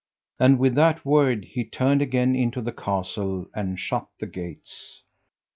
[0.39, 5.03] And with that word he turned again into the castle, and shut the gates.